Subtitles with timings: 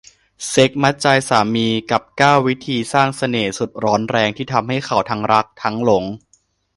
[0.49, 6.05] เซ็กส์มัดใจสามี กับ เก้า วิธีสร้างเสน่ห์สุดร้อนแรงที่ทำให้เขาทั้งรักทั้งหลง